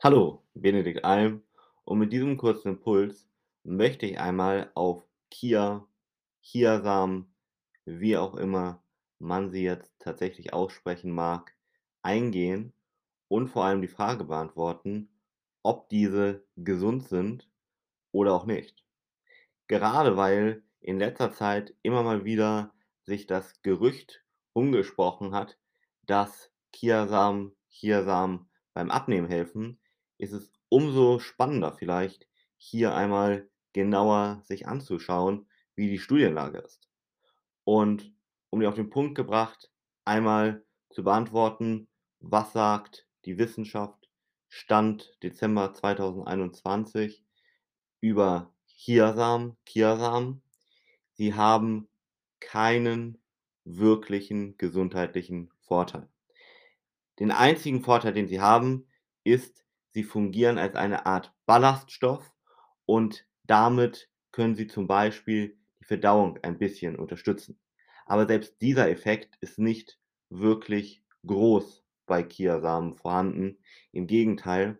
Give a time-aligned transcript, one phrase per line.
[0.00, 1.42] Hallo, Benedikt Alm
[1.84, 3.28] und mit diesem kurzen Impuls
[3.64, 5.88] möchte ich einmal auf Kia,
[6.40, 7.34] Chiasamen,
[7.84, 8.80] wie auch immer
[9.18, 11.52] man sie jetzt tatsächlich aussprechen mag,
[12.00, 12.72] eingehen
[13.26, 15.08] und vor allem die Frage beantworten,
[15.64, 17.50] ob diese gesund sind
[18.12, 18.84] oder auch nicht.
[19.66, 22.72] Gerade weil in letzter Zeit immer mal wieder
[23.02, 24.22] sich das Gerücht
[24.52, 25.58] umgesprochen hat,
[26.06, 29.80] dass Chiasamen, Chiasamen beim Abnehmen helfen,
[30.18, 36.88] ist es umso spannender vielleicht, hier einmal genauer sich anzuschauen, wie die Studienlage ist.
[37.64, 38.12] Und
[38.50, 39.70] um dir auf den Punkt gebracht,
[40.04, 41.88] einmal zu beantworten,
[42.20, 44.08] was sagt die Wissenschaft
[44.48, 47.24] Stand Dezember 2021
[48.00, 50.42] über Chiasamen Chiasamen.
[51.12, 51.88] Sie haben
[52.40, 53.20] keinen
[53.64, 56.08] wirklichen gesundheitlichen Vorteil.
[57.18, 58.86] Den einzigen Vorteil, den sie haben,
[59.24, 59.64] ist,
[59.98, 62.32] sie fungieren als eine Art Ballaststoff
[62.86, 67.58] und damit können sie zum Beispiel die Verdauung ein bisschen unterstützen.
[68.06, 69.98] Aber selbst dieser Effekt ist nicht
[70.30, 73.58] wirklich groß bei Chiasamen vorhanden.
[73.90, 74.78] Im Gegenteil,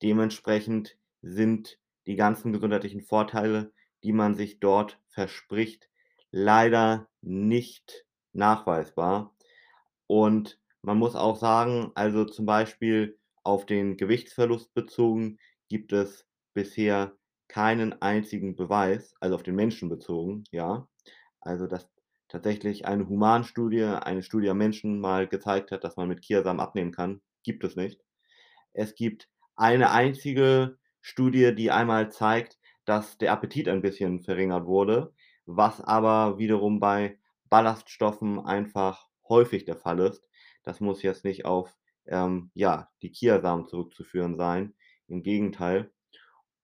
[0.00, 3.72] dementsprechend sind die ganzen gesundheitlichen Vorteile,
[4.04, 5.90] die man sich dort verspricht,
[6.30, 9.34] leider nicht nachweisbar.
[10.06, 17.16] Und man muss auch sagen, also zum Beispiel auf den Gewichtsverlust bezogen gibt es bisher
[17.48, 20.88] keinen einzigen Beweis, also auf den Menschen bezogen, ja,
[21.40, 21.90] also dass
[22.28, 26.92] tatsächlich eine Humanstudie, eine Studie am Menschen mal gezeigt hat, dass man mit Chiasamen abnehmen
[26.92, 28.00] kann, gibt es nicht.
[28.72, 35.12] Es gibt eine einzige Studie, die einmal zeigt, dass der Appetit ein bisschen verringert wurde,
[35.44, 37.18] was aber wiederum bei
[37.50, 40.26] Ballaststoffen einfach häufig der Fall ist.
[40.62, 44.74] Das muss jetzt nicht auf, ähm, ja, die Chiasamen zurückzuführen sein,
[45.08, 45.90] im Gegenteil.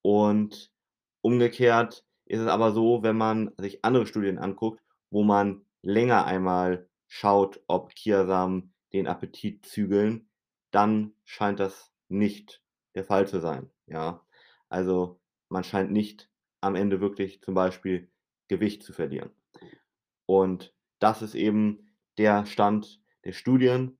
[0.02, 0.72] Und
[1.20, 6.88] umgekehrt ist es aber so, wenn man sich andere Studien anguckt, wo man länger einmal
[7.06, 10.28] schaut, ob Chiasamen den Appetit zügeln,
[10.70, 12.62] dann scheint das nicht
[12.94, 14.24] der Fall zu sein, ja.
[14.68, 16.28] Also, man scheint nicht
[16.60, 18.10] am Ende wirklich zum Beispiel
[18.48, 19.30] Gewicht zu verlieren.
[20.26, 23.97] Und das ist eben der Stand der Studien.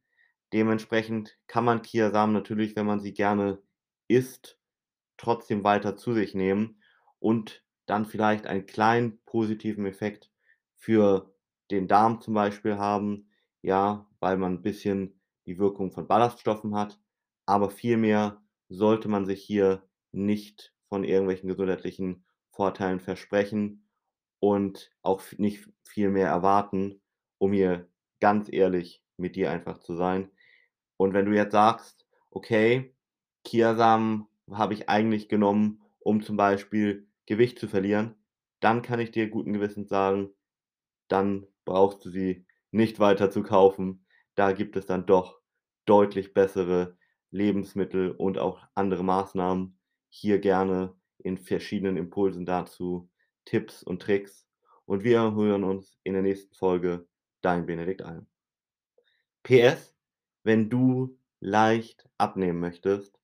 [0.52, 3.62] Dementsprechend kann man Chiasamen natürlich, wenn man sie gerne
[4.08, 4.58] isst,
[5.16, 6.82] trotzdem weiter zu sich nehmen
[7.18, 10.30] und dann vielleicht einen kleinen positiven Effekt
[10.76, 11.34] für
[11.70, 13.30] den Darm zum Beispiel haben,
[13.62, 17.00] ja, weil man 'n bisschen die Wirkung von Ballaststoffen hat.
[17.46, 23.88] Aber vielmehr sollte man sich hier nicht von irgendwelchen gesundheitlichen Vorteilen versprechen
[24.40, 27.00] und auch nicht viel mehr erwarten,
[27.38, 27.88] um hier
[28.20, 30.30] ganz ehrlich mit dir einfach zu sein.
[30.98, 32.94] Und wenn du jetzt sagst: „Okay,
[33.46, 38.14] Chiasamen habe ich eigentlich genommen, um zum Beispiel Gewicht zu verlieren“,
[38.60, 40.30] dann kann ich dir guten Gewissens sagen,
[41.08, 44.04] dann brauchst du sie nicht weiter zu kaufen.
[44.34, 45.40] Da gibt es dann doch
[45.86, 46.96] deutlich bessere
[47.30, 49.78] Lebensmittel und auch andere Maßnahmen.
[50.10, 53.10] Hier gerne in verschiedenen Impulsen dazu
[53.44, 54.46] Tipps und Tricks.
[54.84, 57.06] Und wir hören uns in der nächsten Folge.
[57.40, 58.26] Dein Benedikt Alm.
[59.42, 59.97] PS,
[60.48, 63.20] wenn du leicht abnehmen möchtest,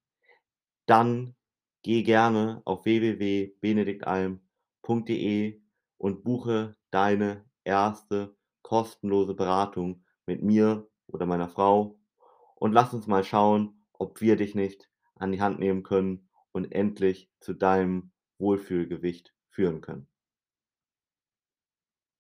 [0.84, 1.34] dann
[1.82, 5.62] geh gerne auf www.benediktalm.de
[5.96, 11.98] und buche deine erste kostenlose Beratung mit mir oder meiner Frau
[12.56, 16.72] und lass uns mal schauen, ob wir dich nicht an die Hand nehmen können und
[16.72, 20.08] endlich zu deinem Wohlfühlgewicht führen können.